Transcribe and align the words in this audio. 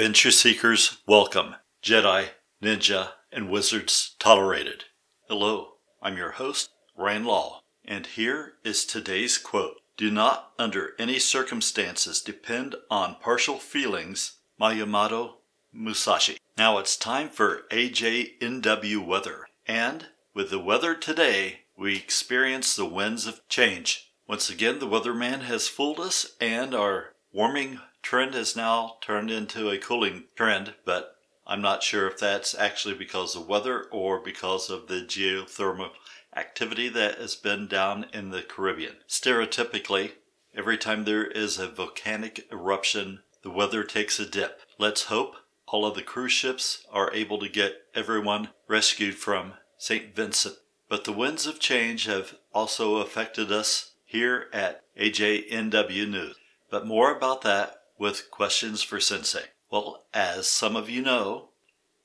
Adventure 0.00 0.30
Seekers, 0.30 1.02
welcome. 1.06 1.56
Jedi, 1.82 2.28
Ninja, 2.62 3.10
and 3.30 3.50
Wizards 3.50 4.16
tolerated. 4.18 4.84
Hello, 5.28 5.74
I'm 6.00 6.16
your 6.16 6.30
host, 6.30 6.70
Rand 6.96 7.26
Law, 7.26 7.60
and 7.84 8.06
here 8.06 8.54
is 8.64 8.86
today's 8.86 9.36
quote 9.36 9.76
Do 9.98 10.10
not, 10.10 10.52
under 10.58 10.92
any 10.98 11.18
circumstances, 11.18 12.22
depend 12.22 12.76
on 12.90 13.16
partial 13.20 13.58
feelings. 13.58 14.38
Miyamoto 14.58 15.34
Musashi. 15.70 16.38
Now 16.56 16.78
it's 16.78 16.96
time 16.96 17.28
for 17.28 17.64
AJNW 17.70 19.06
weather, 19.06 19.48
and 19.66 20.06
with 20.32 20.48
the 20.48 20.58
weather 20.58 20.94
today, 20.94 21.64
we 21.76 21.96
experience 21.96 22.74
the 22.74 22.86
winds 22.86 23.26
of 23.26 23.46
change. 23.50 24.14
Once 24.26 24.48
again, 24.48 24.78
the 24.78 24.88
weatherman 24.88 25.42
has 25.42 25.68
fooled 25.68 26.00
us, 26.00 26.36
and 26.40 26.74
our 26.74 27.12
warming 27.34 27.80
trend 28.02 28.34
has 28.34 28.56
now 28.56 28.96
turned 29.00 29.30
into 29.30 29.70
a 29.70 29.78
cooling 29.78 30.24
trend, 30.34 30.74
but 30.84 31.16
I'm 31.46 31.60
not 31.60 31.82
sure 31.82 32.06
if 32.06 32.18
that's 32.18 32.54
actually 32.54 32.94
because 32.94 33.34
of 33.34 33.48
weather 33.48 33.84
or 33.90 34.20
because 34.20 34.70
of 34.70 34.86
the 34.86 35.00
geothermal 35.00 35.90
activity 36.36 36.88
that 36.88 37.18
has 37.18 37.34
been 37.34 37.66
down 37.66 38.06
in 38.12 38.30
the 38.30 38.42
Caribbean. 38.42 38.96
Stereotypically, 39.08 40.12
every 40.54 40.78
time 40.78 41.04
there 41.04 41.26
is 41.26 41.58
a 41.58 41.68
volcanic 41.68 42.46
eruption, 42.52 43.20
the 43.42 43.50
weather 43.50 43.82
takes 43.82 44.20
a 44.20 44.26
dip. 44.26 44.60
Let's 44.78 45.04
hope 45.04 45.36
all 45.66 45.86
of 45.86 45.94
the 45.94 46.02
cruise 46.02 46.32
ships 46.32 46.86
are 46.92 47.12
able 47.12 47.38
to 47.38 47.48
get 47.48 47.82
everyone 47.94 48.50
rescued 48.68 49.14
from 49.16 49.54
St. 49.78 50.14
Vincent. 50.14 50.56
But 50.88 51.04
the 51.04 51.12
winds 51.12 51.46
of 51.46 51.60
change 51.60 52.06
have 52.06 52.34
also 52.52 52.96
affected 52.96 53.52
us 53.52 53.92
here 54.04 54.46
at 54.52 54.82
AJNW 54.96 56.08
News. 56.08 56.36
But 56.68 56.86
more 56.86 57.14
about 57.14 57.42
that 57.42 57.79
with 58.00 58.30
questions 58.30 58.82
for 58.82 58.98
Sensei. 58.98 59.44
Well, 59.70 60.06
as 60.14 60.48
some 60.48 60.74
of 60.74 60.88
you 60.88 61.02
know, 61.02 61.50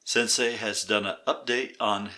Sensei 0.04 0.58
has 0.58 0.84
done 0.84 1.06
an 1.06 1.16
update 1.26 1.76
on 1.80 2.12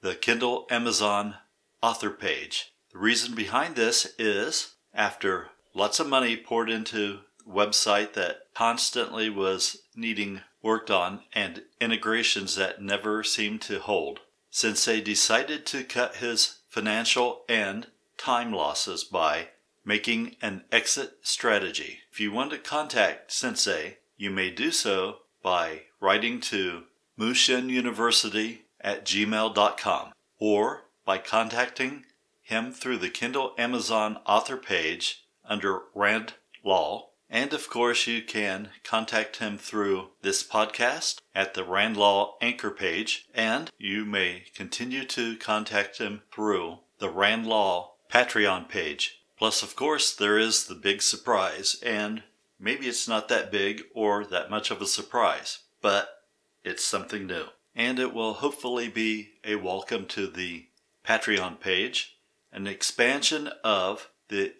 the 0.00 0.14
Kindle 0.14 0.66
Amazon 0.70 1.34
author 1.82 2.10
page. 2.10 2.72
The 2.92 2.98
reason 2.98 3.34
behind 3.34 3.74
this 3.74 4.14
is 4.16 4.76
after 4.94 5.48
lots 5.74 5.98
of 6.00 6.08
money 6.08 6.36
poured 6.36 6.70
into 6.70 7.18
website 7.46 8.14
that 8.14 8.42
constantly 8.54 9.28
was 9.28 9.82
needing 9.94 10.40
worked 10.62 10.90
on 10.90 11.20
and 11.34 11.62
integrations 11.80 12.54
that 12.54 12.80
never 12.80 13.24
seemed 13.24 13.60
to 13.62 13.80
hold. 13.80 14.20
Sensei 14.50 15.00
decided 15.00 15.66
to 15.66 15.84
cut 15.84 16.16
his 16.16 16.60
financial 16.68 17.42
and 17.48 17.88
time 18.16 18.52
losses 18.52 19.04
by 19.04 19.48
making 19.86 20.36
an 20.42 20.64
exit 20.72 21.12
strategy. 21.22 22.00
If 22.12 22.20
you 22.20 22.32
want 22.32 22.50
to 22.50 22.58
contact 22.58 23.32
Sensei, 23.32 23.98
you 24.16 24.30
may 24.30 24.50
do 24.50 24.70
so 24.70 25.18
by 25.42 25.82
writing 26.00 26.40
to 26.40 26.82
Mushin 27.16 27.68
University 27.68 28.66
at 28.80 29.06
gmail.com 29.06 30.12
or 30.38 30.84
by 31.04 31.18
contacting 31.18 32.04
him 32.42 32.72
through 32.72 32.98
the 32.98 33.10
Kindle 33.10 33.54
Amazon 33.56 34.18
author 34.26 34.56
page 34.56 35.24
under 35.44 35.82
Rand 35.94 36.34
Law. 36.64 37.10
And 37.30 37.52
of 37.52 37.70
course, 37.70 38.06
you 38.06 38.22
can 38.22 38.70
contact 38.84 39.36
him 39.36 39.56
through 39.56 40.10
this 40.22 40.46
podcast 40.46 41.20
at 41.34 41.54
the 41.54 41.64
Rand 41.64 41.96
Law 41.96 42.36
anchor 42.40 42.70
page, 42.70 43.26
and 43.34 43.70
you 43.78 44.04
may 44.04 44.44
continue 44.54 45.04
to 45.06 45.36
contact 45.36 45.98
him 45.98 46.22
through 46.32 46.78
the 46.98 47.10
Rand 47.10 47.46
Law 47.46 47.94
Patreon 48.12 48.68
page. 48.68 49.22
Plus, 49.36 49.62
of 49.62 49.76
course, 49.76 50.14
there 50.14 50.38
is 50.38 50.64
the 50.64 50.74
big 50.74 51.02
surprise, 51.02 51.76
and 51.82 52.22
maybe 52.58 52.88
it's 52.88 53.06
not 53.06 53.28
that 53.28 53.52
big 53.52 53.82
or 53.94 54.24
that 54.24 54.50
much 54.50 54.70
of 54.70 54.80
a 54.80 54.86
surprise, 54.86 55.58
but 55.82 56.22
it's 56.64 56.84
something 56.84 57.26
new. 57.26 57.44
And 57.74 57.98
it 57.98 58.14
will 58.14 58.34
hopefully 58.34 58.88
be 58.88 59.32
a 59.44 59.56
welcome 59.56 60.06
to 60.06 60.26
the 60.26 60.66
Patreon 61.06 61.60
page, 61.60 62.16
an 62.50 62.66
expansion 62.66 63.50
of 63.62 64.08
the 64.28 64.54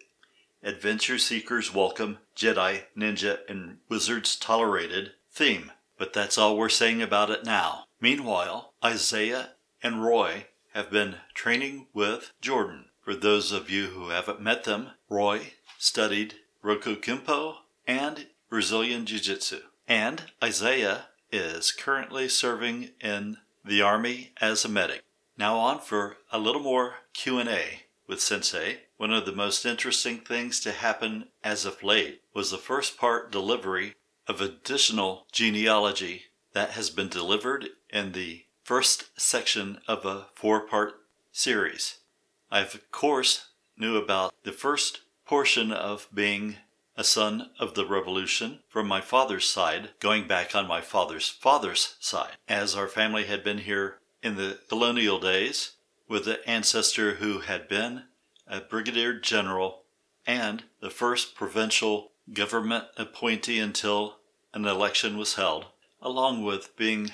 Adventure 0.61 1.17
Seekers 1.17 1.73
Welcome 1.73 2.19
Jedi, 2.35 2.83
Ninja, 2.95 3.39
and 3.49 3.77
Wizards 3.89 4.35
Tolerated 4.35 5.11
theme. 5.31 5.71
But 5.97 6.13
that's 6.13 6.37
all 6.37 6.55
we're 6.55 6.69
saying 6.69 7.01
about 7.01 7.31
it 7.31 7.43
now. 7.43 7.85
Meanwhile, 7.99 8.73
Isaiah 8.83 9.51
and 9.81 10.03
Roy 10.03 10.45
have 10.73 10.91
been 10.91 11.15
training 11.33 11.87
with 11.93 12.31
Jordan. 12.41 12.85
For 13.07 13.15
those 13.15 13.53
of 13.53 13.69
you 13.69 13.85
who 13.85 14.09
haven't 14.09 14.41
met 14.41 14.65
them, 14.65 14.89
Roy 15.07 15.53
studied 15.77 16.33
Roku 16.61 16.97
Kempo 16.97 17.59
and 17.87 18.27
Brazilian 18.49 19.05
Jiu 19.05 19.17
Jitsu. 19.17 19.61
And 19.87 20.23
Isaiah 20.43 21.05
is 21.31 21.71
currently 21.71 22.27
serving 22.27 22.89
in 22.99 23.37
the 23.63 23.81
Army 23.81 24.33
as 24.41 24.65
a 24.65 24.67
medic. 24.67 25.05
Now 25.37 25.55
on 25.55 25.79
for 25.79 26.17
a 26.33 26.37
little 26.37 26.61
more 26.61 26.95
Q&A 27.13 27.83
with 28.07 28.19
Sensei. 28.19 28.79
One 28.97 29.13
of 29.13 29.25
the 29.25 29.31
most 29.31 29.65
interesting 29.65 30.17
things 30.17 30.59
to 30.59 30.73
happen 30.73 31.29
as 31.45 31.63
of 31.63 31.83
late 31.83 32.23
was 32.33 32.51
the 32.51 32.57
first 32.57 32.97
part 32.97 33.31
delivery 33.31 33.95
of 34.27 34.41
additional 34.41 35.27
genealogy 35.31 36.23
that 36.51 36.71
has 36.71 36.89
been 36.89 37.07
delivered 37.07 37.69
in 37.89 38.11
the 38.11 38.43
first 38.65 39.17
section 39.17 39.79
of 39.87 40.05
a 40.05 40.25
four-part 40.35 40.95
series. 41.31 41.99
I, 42.49 42.61
of 42.61 42.91
course, 42.91 43.49
knew 43.77 43.97
about 43.97 44.33
the 44.43 44.51
first 44.51 45.01
portion 45.25 45.71
of 45.71 46.07
being 46.13 46.57
a 46.95 47.03
son 47.03 47.51
of 47.59 47.75
the 47.75 47.85
revolution 47.85 48.59
from 48.67 48.87
my 48.87 49.01
father's 49.01 49.47
side, 49.47 49.89
going 49.99 50.27
back 50.27 50.55
on 50.55 50.67
my 50.67 50.81
father's 50.81 51.29
father's 51.29 51.95
side, 51.99 52.37
as 52.47 52.75
our 52.75 52.87
family 52.87 53.25
had 53.25 53.43
been 53.43 53.59
here 53.59 53.99
in 54.23 54.35
the 54.35 54.59
colonial 54.67 55.19
days 55.19 55.73
with 56.07 56.27
an 56.27 56.37
ancestor 56.47 57.15
who 57.15 57.41
had 57.41 57.67
been 57.67 58.03
a 58.47 58.61
brigadier 58.61 59.19
general 59.19 59.83
and 60.25 60.63
the 60.79 60.89
first 60.89 61.35
provincial 61.35 62.11
government 62.33 62.85
appointee 62.97 63.59
until 63.59 64.17
an 64.53 64.65
election 64.65 65.17
was 65.17 65.35
held, 65.35 65.65
along 66.01 66.43
with 66.43 66.75
being 66.75 67.11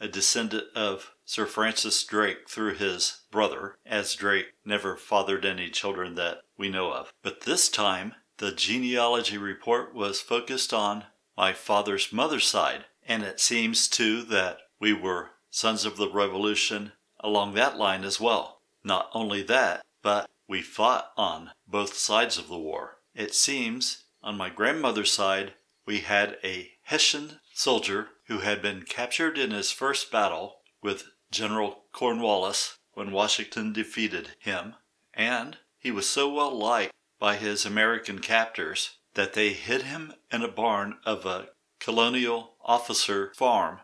a 0.00 0.08
descendant 0.08 0.64
of 0.74 1.12
Sir 1.24 1.46
Francis 1.46 2.02
Drake 2.04 2.48
through 2.48 2.74
his 2.74 3.20
brother, 3.30 3.76
as 3.84 4.14
Drake 4.14 4.46
never 4.64 4.96
fathered 4.96 5.44
any 5.44 5.70
children 5.70 6.14
that 6.16 6.38
we 6.56 6.68
know 6.68 6.92
of. 6.92 7.12
But 7.22 7.42
this 7.42 7.68
time, 7.68 8.14
the 8.38 8.52
genealogy 8.52 9.38
report 9.38 9.94
was 9.94 10.20
focused 10.20 10.72
on 10.72 11.04
my 11.36 11.52
father's 11.52 12.12
mother's 12.12 12.46
side, 12.46 12.86
and 13.06 13.22
it 13.22 13.38
seems 13.38 13.86
too 13.86 14.22
that 14.22 14.58
we 14.80 14.92
were 14.92 15.30
sons 15.50 15.84
of 15.84 15.96
the 15.96 16.08
revolution 16.08 16.92
along 17.20 17.54
that 17.54 17.76
line 17.76 18.04
as 18.04 18.18
well. 18.18 18.62
Not 18.82 19.10
only 19.12 19.42
that, 19.42 19.82
but 20.02 20.30
we 20.48 20.62
fought 20.62 21.10
on 21.16 21.50
both 21.66 21.94
sides 21.94 22.38
of 22.38 22.48
the 22.48 22.58
war. 22.58 22.96
It 23.14 23.34
seems 23.34 24.04
on 24.22 24.36
my 24.36 24.48
grandmother's 24.48 25.12
side, 25.12 25.54
we 25.90 25.98
had 25.98 26.38
a 26.44 26.70
Hessian 26.84 27.40
soldier 27.52 28.10
who 28.26 28.38
had 28.38 28.62
been 28.62 28.82
captured 28.82 29.36
in 29.36 29.50
his 29.50 29.72
first 29.72 30.12
battle 30.12 30.58
with 30.80 31.08
General 31.32 31.82
Cornwallis 31.90 32.78
when 32.92 33.10
Washington 33.10 33.72
defeated 33.72 34.36
him, 34.38 34.76
and 35.12 35.58
he 35.80 35.90
was 35.90 36.08
so 36.08 36.32
well 36.32 36.56
liked 36.56 36.92
by 37.18 37.34
his 37.34 37.66
American 37.66 38.20
captors 38.20 38.98
that 39.14 39.32
they 39.32 39.52
hid 39.52 39.82
him 39.82 40.12
in 40.30 40.44
a 40.44 40.48
barn 40.48 40.98
of 41.04 41.26
a 41.26 41.48
colonial 41.80 42.54
officer 42.64 43.32
farm, 43.34 43.80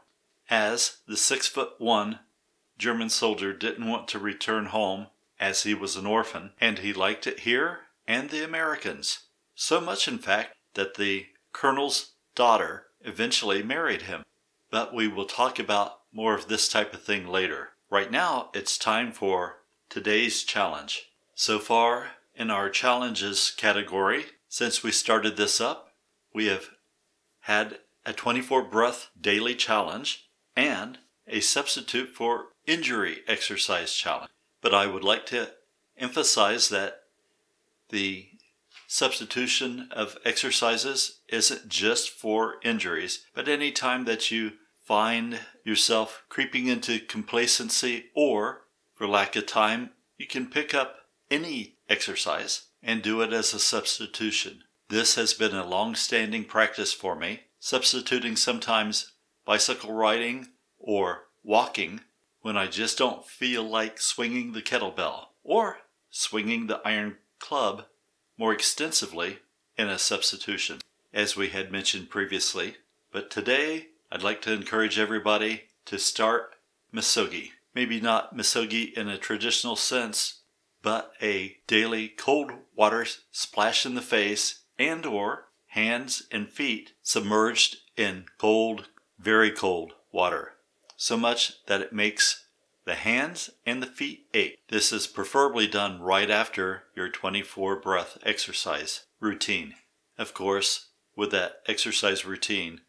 as 0.49 0.99
the 1.09 1.17
six 1.17 1.49
foot 1.49 1.73
one 1.79 2.21
German 2.79 3.11
soldier 3.11 3.53
didn't 3.53 3.89
want 3.89 4.07
to 4.07 4.21
return 4.21 4.67
home 4.67 5.09
as 5.41 5.65
he 5.65 5.75
was 5.75 5.97
an 5.97 6.07
orphan, 6.07 6.53
and 6.61 6.79
he 6.79 6.93
liked 6.93 7.27
it 7.27 7.41
here 7.41 7.81
and 8.07 8.31
the 8.31 8.45
Americans. 8.45 9.25
So 9.57 9.81
much, 9.81 10.07
in 10.07 10.19
fact, 10.19 10.55
that 10.75 10.95
the 10.95 11.27
colonel's 11.57 12.13
daughter 12.35 12.85
eventually 13.01 13.63
married 13.63 14.03
him. 14.03 14.23
But 14.71 14.95
we 14.95 15.09
will 15.09 15.25
talk 15.25 15.59
about 15.59 16.01
more 16.13 16.35
of 16.35 16.49
this 16.49 16.69
type 16.69 16.93
of 16.93 17.03
thing 17.03 17.27
later. 17.27 17.71
Right 17.89 18.11
now, 18.11 18.51
it's 18.53 18.77
time 18.77 19.11
for 19.11 19.61
today's 19.89 20.43
challenge. 20.43 21.07
So 21.35 21.59
far, 21.59 22.09
in 22.35 22.51
our 22.51 22.69
challenges 22.69 23.55
category, 23.57 24.27
since 24.49 24.83
we 24.83 24.93
started 24.93 25.37
this 25.37 25.59
up, 25.59 25.93
we 26.35 26.47
have 26.47 26.67
had 27.41 27.79
a 28.05 28.13
24 28.13 28.65
breath 28.65 29.09
daily 29.19 29.55
challenge 29.55 30.29
and 30.55 30.99
a 31.27 31.41
substitute 31.41 32.11
for 32.11 32.49
injury 32.67 33.21
exercise 33.27 33.95
challenge. 33.95 34.31
But 34.61 34.75
I 34.75 34.87
would 34.87 35.05
like 35.05 35.25
to 35.27 35.53
emphasize 35.97 36.69
that 36.69 37.05
the 37.89 38.29
substitution 38.87 39.89
of 39.91 40.17
exercises 40.25 41.21
isn't 41.29 41.69
just 41.69 42.11
for 42.11 42.57
injuries, 42.63 43.25
but 43.35 43.49
any 43.49 43.73
time 43.73 44.05
that 44.05 44.31
you 44.31 44.53
find 44.85 45.41
yourself 45.65 46.23
creeping 46.29 46.69
into 46.69 47.01
complacency 47.01 48.07
or, 48.15 48.63
for 48.95 49.07
lack 49.07 49.35
of 49.37 49.47
time, 49.47 49.91
you 50.17 50.27
can 50.27 50.47
pick 50.47 50.75
up 50.75 50.97
any 51.31 51.77
exercise 51.89 52.67
and 52.83 53.03
do 53.03 53.21
it 53.21 53.33
as 53.33 53.53
a 53.53 53.59
substitution. 53.59 54.63
This 54.89 55.17
has 55.17 55.35
been 55.35 55.55
a 55.55 55.67
long 55.67 55.97
standing 55.97 56.45
practice 56.45 56.93
for 56.93 57.17
me, 57.17 57.41
substituting 57.59 58.37
sometimes 58.37 59.13
bicycle 59.45 59.93
riding 59.93 60.49
or 60.79 61.25
walking 61.43 62.01
when 62.43 62.57
I 62.57 62.69
just 62.69 62.97
don't 62.97 63.27
feel 63.27 63.65
like 63.65 64.01
swinging 64.01 64.53
the 64.53 64.63
kettlebell 64.63 65.27
or 65.43 65.79
swinging 66.11 66.69
the 66.69 66.81
iron 66.85 67.17
club 67.41 67.87
more 68.37 68.53
extensively 68.53 69.39
in 69.77 69.89
a 69.89 69.99
substitution, 69.99 70.79
as 71.13 71.37
we 71.37 71.49
had 71.49 71.73
mentioned 71.73 72.11
previously. 72.11 72.77
But 73.13 73.31
today, 73.31 73.89
I'd 74.11 74.23
like 74.23 74.43
to 74.43 74.53
encourage 74.53 74.99
everybody 74.99 75.65
to 75.87 75.99
start 75.99 76.55
misogi. 76.93 77.53
Maybe 77.75 78.01
not 78.01 78.35
misogi 78.35 78.93
in 78.97 79.09
a 79.09 79.19
traditional 79.19 79.77
sense, 79.77 80.41
but 80.83 81.13
a 81.21 81.59
daily 81.67 82.09
cold 82.09 82.53
water 82.75 83.07
splash 83.31 83.85
in 83.85 83.95
the 83.95 84.03
face 84.03 84.61
and 84.79 85.05
or 85.05 85.49
hands 85.69 86.27
and 86.31 86.49
feet 86.49 86.93
submerged 87.03 87.79
in 87.97 88.27
cold, 88.39 88.89
very 89.19 89.51
cold 89.51 89.93
water 90.13 90.57
so 90.97 91.17
much 91.17 91.65
that 91.67 91.81
it 91.81 91.93
makes 91.93 92.46
the 92.87 92.95
hands 92.95 93.51
and 93.67 93.83
the 93.83 93.87
feet 93.87 94.27
ache. 94.33 94.59
This 94.69 94.93
is 94.93 95.09
preferably 95.09 95.67
done 95.67 96.01
right 96.01 96.31
after 96.31 96.85
your 96.95 97.09
24 97.09 97.81
breath 97.81 98.17
exercise 98.25 99.07
routine. 99.21 99.75
Of 100.17 100.33
course, 100.33 100.91
with 101.17 101.33
that 101.33 101.57
exercise 101.67 102.25
routine, 102.25 102.83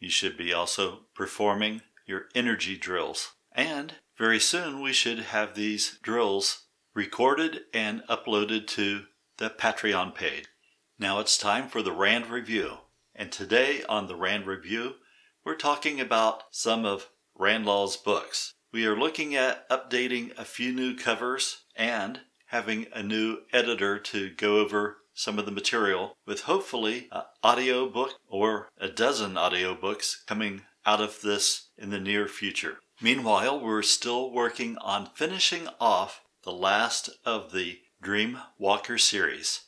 you 0.00 0.08
should 0.08 0.36
be 0.36 0.52
also 0.52 1.00
performing 1.14 1.82
your 2.06 2.24
energy 2.34 2.76
drills. 2.76 3.32
And 3.52 3.94
very 4.18 4.40
soon 4.40 4.80
we 4.80 4.92
should 4.92 5.18
have 5.18 5.54
these 5.54 5.98
drills 6.02 6.64
recorded 6.94 7.60
and 7.74 8.02
uploaded 8.08 8.66
to 8.68 9.04
the 9.36 9.50
Patreon 9.50 10.14
page. 10.14 10.46
Now 10.98 11.20
it's 11.20 11.36
time 11.36 11.68
for 11.68 11.82
the 11.82 11.92
Rand 11.92 12.28
Review. 12.30 12.78
And 13.14 13.30
today 13.30 13.82
on 13.88 14.06
the 14.06 14.16
Rand 14.16 14.46
Review, 14.46 14.94
we're 15.44 15.56
talking 15.56 16.00
about 16.00 16.44
some 16.50 16.86
of 16.86 17.10
Randlaw's 17.38 17.96
books. 17.96 18.54
We 18.72 18.86
are 18.86 18.96
looking 18.96 19.34
at 19.34 19.68
updating 19.68 20.36
a 20.38 20.46
few 20.46 20.72
new 20.72 20.96
covers 20.96 21.64
and 21.76 22.20
having 22.46 22.86
a 22.94 23.02
new 23.02 23.40
editor 23.52 23.98
to 23.98 24.30
go 24.30 24.60
over 24.60 24.96
some 25.12 25.38
of 25.38 25.44
the 25.44 25.52
material 25.52 26.16
with 26.24 26.42
hopefully 26.42 27.08
an 27.12 27.24
audiobook 27.44 28.14
or 28.26 28.70
a 28.78 28.88
dozen 28.88 29.34
audiobooks 29.34 30.24
coming 30.26 30.62
out 30.86 31.02
of 31.02 31.20
this 31.20 31.68
in 31.76 31.90
the 31.90 32.00
near 32.00 32.26
future. 32.26 32.78
Meanwhile, 32.98 33.60
we're 33.60 33.82
still 33.82 34.30
working 34.30 34.78
on 34.78 35.10
finishing 35.14 35.68
off 35.78 36.22
the 36.42 36.52
last 36.52 37.10
of 37.26 37.52
the 37.52 37.80
Dream 38.00 38.38
Walker 38.56 38.96
series. 38.96 39.66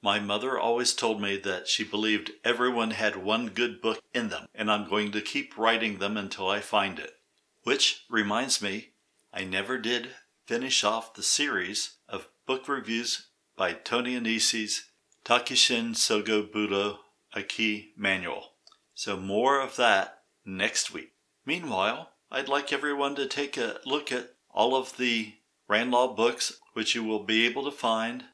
My 0.00 0.20
mother 0.20 0.56
always 0.56 0.94
told 0.94 1.20
me 1.20 1.38
that 1.38 1.66
she 1.66 1.82
believed 1.82 2.30
everyone 2.44 2.92
had 2.92 3.16
one 3.16 3.48
good 3.48 3.80
book 3.80 4.00
in 4.14 4.28
them, 4.28 4.46
and 4.54 4.70
I'm 4.70 4.88
going 4.88 5.10
to 5.10 5.20
keep 5.20 5.58
writing 5.58 5.98
them 5.98 6.16
until 6.16 6.48
I 6.48 6.60
find 6.60 7.00
it. 7.00 7.14
Which 7.64 8.04
reminds 8.10 8.60
me, 8.60 8.90
I 9.32 9.44
never 9.44 9.78
did 9.78 10.10
finish 10.44 10.84
off 10.84 11.14
the 11.14 11.22
series 11.22 11.96
of 12.10 12.28
book 12.44 12.68
reviews 12.68 13.28
by 13.56 13.72
Tony 13.72 14.14
Annesi's 14.14 14.90
Takeshin 15.24 15.94
Sogo 15.94 16.46
Budo 16.46 16.98
Aiki 17.34 17.92
Manual. 17.96 18.50
So 18.94 19.16
more 19.16 19.62
of 19.62 19.76
that 19.76 20.24
next 20.44 20.92
week. 20.92 21.14
Meanwhile, 21.46 22.10
I'd 22.30 22.50
like 22.50 22.70
everyone 22.70 23.14
to 23.14 23.24
take 23.26 23.56
a 23.56 23.80
look 23.86 24.12
at 24.12 24.34
all 24.50 24.76
of 24.76 24.98
the 24.98 25.36
Randlaw 25.68 26.14
books, 26.14 26.60
which 26.74 26.94
you 26.94 27.02
will 27.02 27.24
be 27.24 27.46
able 27.46 27.64
to 27.64 27.70
find 27.70 28.24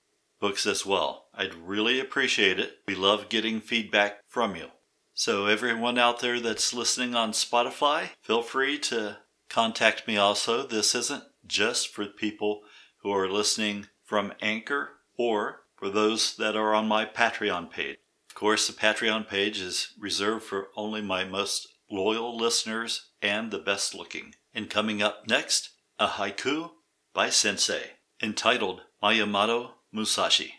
books 0.40 0.66
as 0.66 0.84
well. 0.84 1.26
I'd 1.34 1.54
really 1.54 2.00
appreciate 2.00 2.58
it. 2.58 2.78
We 2.86 2.94
love 2.94 3.28
getting 3.28 3.60
feedback 3.60 4.20
from 4.28 4.56
you. 4.56 4.68
So, 5.14 5.46
everyone 5.46 5.96
out 5.96 6.20
there 6.20 6.40
that's 6.40 6.74
listening 6.74 7.14
on 7.14 7.32
Spotify, 7.32 8.10
feel 8.20 8.42
free 8.42 8.78
to 8.80 9.16
contact 9.48 10.06
me 10.06 10.18
also. 10.18 10.66
This 10.66 10.94
isn't 10.94 11.24
just 11.46 11.88
for 11.88 12.04
people 12.04 12.60
who 13.02 13.10
are 13.10 13.30
listening 13.30 13.86
from 14.06 14.32
Anchor 14.40 14.92
or 15.18 15.64
for 15.76 15.90
those 15.90 16.36
that 16.36 16.56
are 16.56 16.74
on 16.74 16.88
my 16.88 17.04
Patreon 17.04 17.70
page. 17.70 17.98
Of 18.30 18.34
course, 18.34 18.66
the 18.66 18.72
Patreon 18.72 19.28
page 19.28 19.60
is 19.60 19.92
reserved 19.98 20.44
for 20.44 20.68
only 20.76 21.02
my 21.02 21.24
most 21.24 21.68
loyal 21.90 22.36
listeners 22.36 23.10
and 23.20 23.50
the 23.50 23.58
best 23.58 23.94
looking. 23.94 24.34
And 24.54 24.70
coming 24.70 25.02
up 25.02 25.28
next, 25.28 25.70
a 25.98 26.06
haiku 26.06 26.70
by 27.12 27.30
Sensei 27.30 27.92
entitled 28.22 28.82
Miyamoto 29.02 29.72
Musashi. 29.92 30.54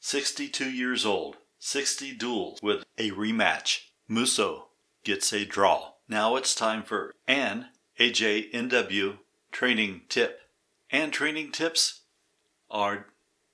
62 0.00 0.70
years 0.70 1.04
old, 1.04 1.36
60 1.58 2.14
duels 2.14 2.60
with 2.62 2.84
a 2.96 3.10
rematch. 3.10 3.80
Muso 4.08 4.68
gets 5.04 5.32
a 5.32 5.44
draw. 5.44 5.92
Now 6.08 6.36
it's 6.36 6.54
time 6.54 6.82
for 6.82 7.14
an 7.26 7.66
AJNW 7.98 9.18
training 9.50 10.02
tip. 10.08 10.40
And 10.90 11.12
training 11.12 11.50
tips 11.50 12.02
are 12.70 13.06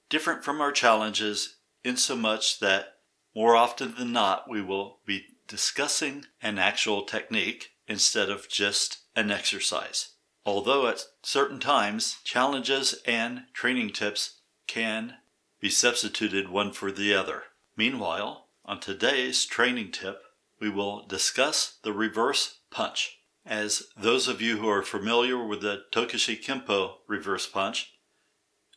different 0.09 0.45
from 0.45 0.61
our 0.61 0.73
challenges 0.73 1.57
in 1.85 1.97
so 1.97 2.17
much 2.17 2.61
that 2.61 2.95
more 3.35 3.57
often 3.57 3.95
than 3.95 4.13
not 4.13 4.49
we 4.49 4.61
will 4.61 4.99
be 5.07 5.25
discussing 5.49 6.27
an 6.41 6.59
actual 6.59 7.03
technique 7.03 7.71
instead 7.87 8.31
of 8.31 8.49
just 8.49 8.99
an 9.17 9.31
exercise. 9.31 10.11
Although 10.45 10.87
at 10.89 11.05
certain 11.23 11.61
times 11.61 12.19
challenges 12.25 13.01
and 13.07 13.45
training 13.53 13.91
tips 13.91 14.41
can 14.67 15.15
be 15.61 15.71
substituted 15.71 16.49
one 16.49 16.73
for 16.73 16.91
the 16.91 17.15
other. 17.15 17.45
Meanwhile, 17.77 18.49
on 18.65 18.81
today's 18.81 19.45
training 19.45 19.93
tip, 19.93 20.23
we 20.61 20.69
will 20.69 21.07
discuss 21.07 21.79
the 21.83 21.93
reverse 21.93 22.59
punch. 22.71 23.19
As 23.45 23.85
those 23.97 24.29
of 24.29 24.41
you 24.41 24.59
who 24.59 24.69
are 24.69 24.83
familiar 24.83 25.45
with 25.45 25.63
the 25.63 25.83
Tokushi 25.93 26.43
Kempo 26.43 26.95
reverse 27.09 27.47
punch, 27.47 27.92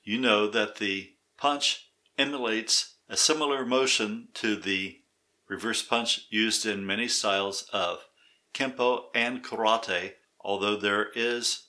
you 0.05 0.19
know 0.19 0.47
that 0.47 0.77
the 0.77 1.11
punch 1.37 1.89
emulates 2.17 2.95
a 3.09 3.17
similar 3.17 3.65
motion 3.65 4.29
to 4.35 4.55
the 4.55 5.01
reverse 5.47 5.83
punch 5.83 6.27
used 6.29 6.65
in 6.65 6.85
many 6.85 7.07
styles 7.07 7.67
of 7.73 8.05
Kempo 8.53 9.05
and 9.13 9.43
Karate, 9.43 10.13
although 10.39 10.77
there 10.77 11.09
is 11.15 11.67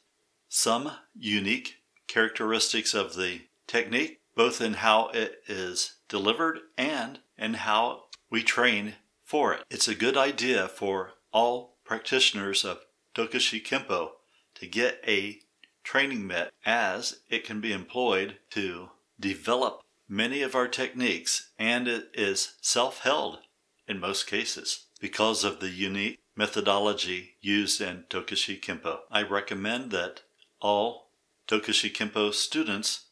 some 0.49 0.93
unique 1.15 1.77
characteristics 2.07 2.95
of 2.95 3.17
the 3.17 3.41
technique, 3.67 4.21
both 4.35 4.61
in 4.61 4.75
how 4.75 5.09
it 5.09 5.43
is 5.49 5.97
delivered 6.09 6.61
and 6.79 7.19
in 7.37 7.55
how 7.55 8.05
we 8.31 8.43
train 8.43 8.95
for 9.25 9.53
it. 9.55 9.65
It's 9.71 9.89
a 9.89 9.95
good 9.95 10.17
idea 10.17 10.69
for 10.69 11.15
all 11.33 11.77
practitioners 11.85 12.65
of 12.65 12.81
Tokushi 13.15 13.65
Kempo 13.65 14.11
to 14.55 14.67
get 14.67 15.01
a 15.07 15.41
training 15.87 16.27
mat 16.27 16.53
as 16.67 17.21
it 17.31 17.45
can 17.45 17.61
be 17.61 17.73
employed 17.73 18.37
to 18.51 18.91
develop 19.21 19.83
many 20.09 20.43
of 20.43 20.53
our 20.57 20.67
techniques 20.67 21.51
and 21.61 21.87
it 21.87 22.11
is 22.13 22.55
self-held 22.61 23.39
in 23.87 24.01
most 24.01 24.27
cases 24.27 24.87
because 25.01 25.45
of 25.45 25.61
the 25.61 25.71
unique 25.71 26.19
methodology 26.35 27.37
used 27.41 27.81
in 27.81 28.03
Tokushi 28.11 28.61
Kempo. 28.61 28.99
I 29.13 29.23
recommend 29.23 29.93
that 29.93 30.23
all 30.61 31.11
Tokushi 31.47 31.95
Kempo 31.95 32.35
students 32.35 33.05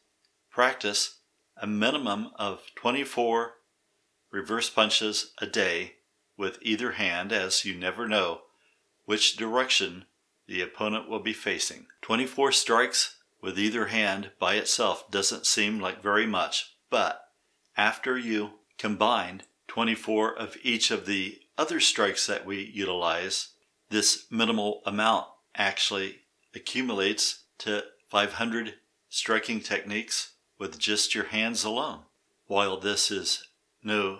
practice 0.51 1.19
a 1.55 1.65
minimum 1.65 2.31
of 2.35 2.59
24 2.75 3.53
reverse 4.31 4.69
punches 4.69 5.31
a 5.37 5.45
day 5.47 5.93
with 6.35 6.59
either 6.61 6.91
hand 6.93 7.31
as 7.31 7.63
you 7.63 7.73
never 7.73 8.05
know 8.05 8.41
which 9.05 9.37
direction 9.37 10.03
the 10.47 10.61
opponent 10.61 11.09
will 11.09 11.19
be 11.19 11.33
facing. 11.33 11.87
24 12.01 12.51
strikes 12.51 13.17
with 13.41 13.59
either 13.59 13.87
hand 13.87 14.31
by 14.39 14.55
itself 14.55 15.09
doesn't 15.11 15.45
seem 15.45 15.79
like 15.79 16.01
very 16.01 16.25
much, 16.25 16.75
but 16.89 17.21
after 17.77 18.17
you 18.17 18.51
combine 18.77 19.43
24 19.67 20.37
of 20.37 20.57
each 20.63 20.91
of 20.91 21.05
the 21.05 21.39
other 21.57 21.79
strikes 21.79 22.27
that 22.27 22.45
we 22.45 22.71
utilize, 22.73 23.49
this 23.89 24.25
minimal 24.29 24.81
amount 24.85 25.27
actually 25.55 26.21
accumulates 26.53 27.43
to 27.57 27.83
500 28.09 28.75
striking 29.09 29.59
techniques 29.59 30.33
with 30.57 30.79
just 30.79 31.15
your 31.15 31.25
hands 31.25 31.63
alone. 31.63 32.01
While 32.47 32.79
this 32.79 33.11
is 33.11 33.47
no 33.83 34.19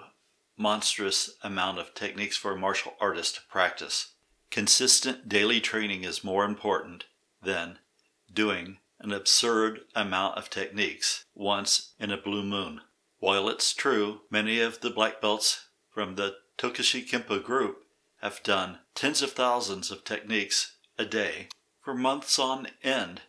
monstrous 0.58 1.36
amount 1.44 1.80
of 1.80 1.94
techniques 1.94 2.38
for 2.38 2.52
a 2.52 2.58
martial 2.58 2.94
artist 3.00 3.36
to 3.36 3.42
practice. 3.50 4.15
Consistent 4.56 5.28
daily 5.28 5.60
training 5.60 6.06
is 6.06 6.24
more 6.24 6.46
important 6.46 7.04
than 7.44 7.78
doing 8.34 8.78
an 9.02 9.12
absurd 9.12 9.82
amount 9.94 10.38
of 10.38 10.50
techniques 10.50 11.26
once 11.34 11.92
in 12.00 12.10
a 12.10 12.16
blue 12.16 12.42
moon. 12.42 12.80
While 13.20 13.50
it's 13.50 13.74
true 13.74 14.22
many 14.30 14.62
of 14.62 14.80
the 14.80 14.90
black 14.90 15.20
belts 15.20 15.68
from 15.90 16.16
the 16.16 16.38
Tokushi 16.58 17.06
Kempo 17.06 17.44
group 17.44 17.84
have 18.22 18.42
done 18.44 18.80
tens 18.96 19.22
of 19.22 19.34
thousands 19.34 19.92
of 19.92 20.06
techniques 20.06 20.78
a 20.98 21.04
day 21.04 21.50
for 21.84 21.94
months 21.94 22.40
on 22.40 22.70
end, 22.82 23.24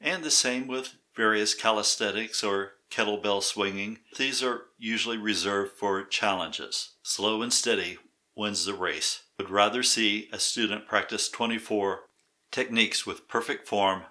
and 0.00 0.22
the 0.22 0.30
same 0.30 0.68
with 0.68 0.94
various 1.16 1.54
calisthenics 1.54 2.44
or 2.44 2.74
kettlebell 2.88 3.42
swinging. 3.42 3.98
These 4.16 4.44
are 4.44 4.66
usually 4.78 5.18
reserved 5.18 5.72
for 5.72 6.04
challenges. 6.04 6.92
Slow 7.02 7.42
and 7.42 7.52
steady 7.52 7.98
wins 8.36 8.64
the 8.64 8.74
race. 8.74 9.24
Would 9.38 9.50
rather 9.50 9.82
see 9.82 10.28
a 10.32 10.38
student 10.38 10.86
practice 10.86 11.28
24 11.28 12.00
techniques 12.50 13.04
with 13.06 13.28
perfect 13.28 13.68
form 13.68 14.04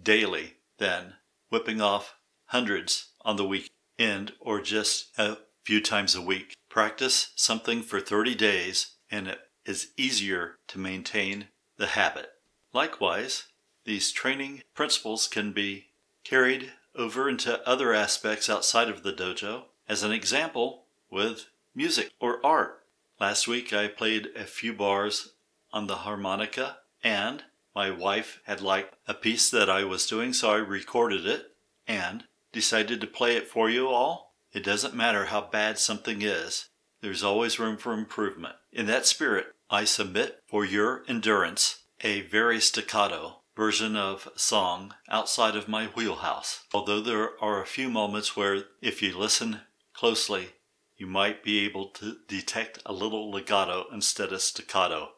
daily 0.00 0.54
than 0.78 1.14
whipping 1.50 1.80
off 1.80 2.14
hundreds 2.46 3.08
on 3.22 3.36
the 3.36 3.46
weekend 3.46 4.32
or 4.40 4.60
just 4.60 5.08
a 5.18 5.38
few 5.64 5.80
times 5.80 6.14
a 6.14 6.22
week. 6.22 6.54
Practice 6.68 7.32
something 7.34 7.82
for 7.82 8.00
30 8.00 8.34
days 8.34 8.94
and 9.10 9.26
it 9.26 9.40
is 9.66 9.88
easier 9.96 10.58
to 10.68 10.78
maintain 10.78 11.48
the 11.76 11.88
habit. 11.88 12.30
Likewise, 12.72 13.44
these 13.84 14.12
training 14.12 14.62
principles 14.74 15.26
can 15.26 15.52
be 15.52 15.86
carried 16.24 16.72
over 16.94 17.28
into 17.28 17.66
other 17.68 17.92
aspects 17.92 18.48
outside 18.48 18.88
of 18.88 19.02
the 19.02 19.12
dojo. 19.12 19.64
As 19.88 20.02
an 20.02 20.12
example, 20.12 20.84
with 21.10 21.46
music 21.74 22.10
or 22.20 22.44
art. 22.44 22.82
Last 23.20 23.48
week 23.48 23.72
I 23.72 23.88
played 23.88 24.28
a 24.36 24.44
few 24.44 24.72
bars 24.72 25.32
on 25.72 25.88
the 25.88 25.96
harmonica 25.96 26.78
and 27.02 27.44
my 27.74 27.90
wife 27.90 28.40
had 28.44 28.60
liked 28.60 28.94
a 29.06 29.14
piece 29.14 29.50
that 29.50 29.68
I 29.68 29.84
was 29.84 30.06
doing, 30.06 30.32
so 30.32 30.50
I 30.50 30.56
recorded 30.56 31.26
it 31.26 31.52
and 31.86 32.24
decided 32.52 33.00
to 33.00 33.06
play 33.06 33.36
it 33.36 33.48
for 33.48 33.68
you 33.68 33.88
all. 33.88 34.34
It 34.52 34.64
doesn't 34.64 34.94
matter 34.94 35.26
how 35.26 35.42
bad 35.42 35.78
something 35.78 36.22
is, 36.22 36.68
there's 37.00 37.22
always 37.22 37.58
room 37.58 37.76
for 37.76 37.92
improvement. 37.92 38.56
In 38.72 38.86
that 38.86 39.06
spirit, 39.06 39.46
I 39.70 39.84
submit 39.84 40.42
for 40.46 40.64
your 40.64 41.04
endurance 41.08 41.84
a 42.00 42.22
very 42.22 42.60
staccato 42.60 43.40
version 43.56 43.96
of 43.96 44.28
song 44.36 44.94
outside 45.08 45.56
of 45.56 45.68
my 45.68 45.86
wheelhouse. 45.86 46.64
Although 46.72 47.00
there 47.00 47.32
are 47.42 47.62
a 47.62 47.66
few 47.66 47.88
moments 47.88 48.36
where, 48.36 48.64
if 48.80 49.02
you 49.02 49.16
listen 49.16 49.60
closely, 49.92 50.50
you 50.98 51.06
might 51.06 51.42
be 51.42 51.64
able 51.64 51.86
to 51.86 52.18
detect 52.26 52.82
a 52.84 52.92
little 52.92 53.30
legato 53.30 53.86
instead 53.92 54.32
of 54.32 54.42
staccato 54.42 55.12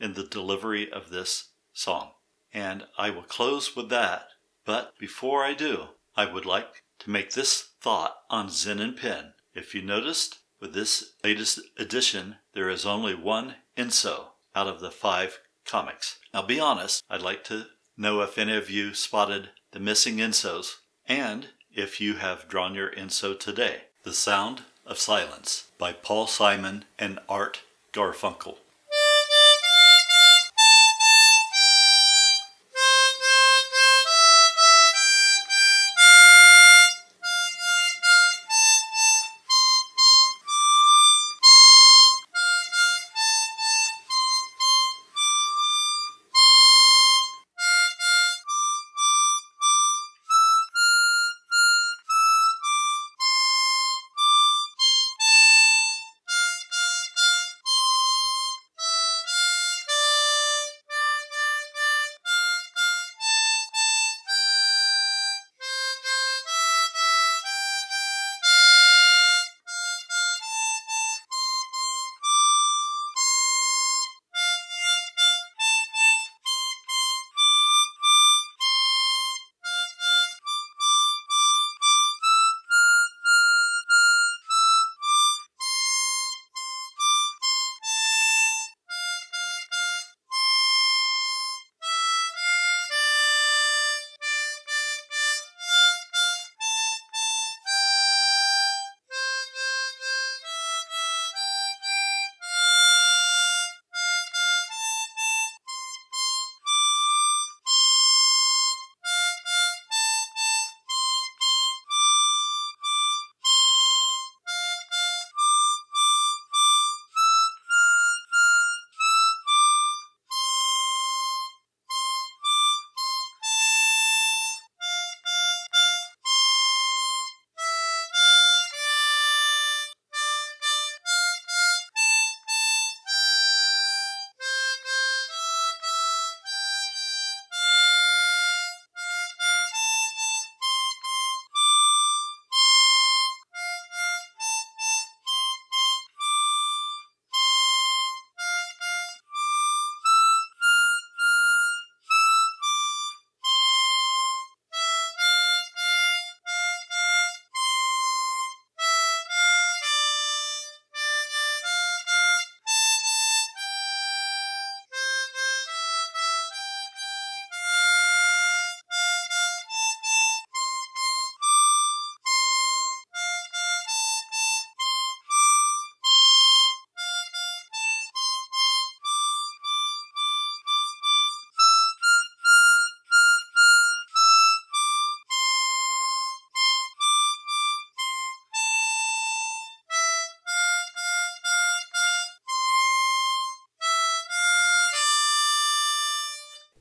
in 0.00 0.14
the 0.14 0.22
delivery 0.22 0.90
of 0.90 1.10
this 1.10 1.48
song. 1.72 2.12
And 2.52 2.84
I 2.96 3.10
will 3.10 3.22
close 3.24 3.74
with 3.74 3.88
that. 3.90 4.28
But 4.64 4.96
before 4.98 5.44
I 5.44 5.54
do, 5.54 5.88
I 6.16 6.26
would 6.26 6.46
like 6.46 6.84
to 7.00 7.10
make 7.10 7.32
this 7.32 7.70
thought 7.80 8.16
on 8.30 8.48
Zen 8.48 8.78
and 8.78 8.96
Pen. 8.96 9.34
If 9.54 9.74
you 9.74 9.82
noticed, 9.82 10.38
with 10.60 10.74
this 10.74 11.14
latest 11.24 11.58
edition, 11.76 12.36
there 12.54 12.70
is 12.70 12.86
only 12.86 13.14
one 13.14 13.56
enso 13.76 14.26
out 14.54 14.68
of 14.68 14.80
the 14.80 14.92
five 14.92 15.40
comics. 15.64 16.18
Now, 16.32 16.42
be 16.42 16.60
honest, 16.60 17.02
I'd 17.10 17.22
like 17.22 17.42
to 17.44 17.66
know 17.96 18.20
if 18.20 18.38
any 18.38 18.56
of 18.56 18.70
you 18.70 18.94
spotted 18.94 19.50
the 19.72 19.80
missing 19.80 20.18
Ensos 20.18 20.76
and 21.06 21.48
if 21.74 22.00
you 22.00 22.14
have 22.14 22.48
drawn 22.48 22.74
your 22.74 22.90
enso 22.92 23.38
today. 23.38 23.82
The 24.04 24.12
Sound 24.12 24.62
of 24.86 24.98
Silence 24.98 25.68
by 25.78 25.92
Paul 25.92 26.26
Simon 26.26 26.84
and 26.98 27.18
Art 27.28 27.62
Garfunkel. 27.92 28.56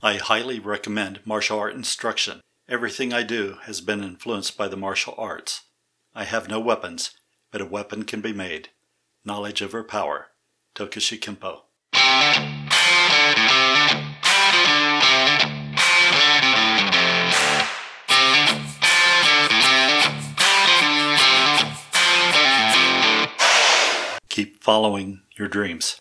I 0.03 0.15
highly 0.15 0.59
recommend 0.59 1.19
martial 1.25 1.59
art 1.59 1.75
instruction. 1.75 2.41
Everything 2.67 3.13
I 3.13 3.21
do 3.21 3.57
has 3.65 3.81
been 3.81 4.03
influenced 4.03 4.57
by 4.57 4.67
the 4.67 4.75
martial 4.75 5.13
arts. 5.15 5.61
I 6.15 6.23
have 6.23 6.49
no 6.49 6.59
weapons, 6.59 7.11
but 7.51 7.61
a 7.61 7.67
weapon 7.67 8.05
can 8.05 8.19
be 8.19 8.33
made. 8.33 8.69
Knowledge 9.23 9.61
of 9.61 9.73
her 9.73 9.83
power. 9.83 10.29
Tokushi 10.73 11.19
Kempo. 11.19 11.61
Keep 24.29 24.63
following 24.63 25.21
your 25.37 25.47
dreams. 25.47 25.99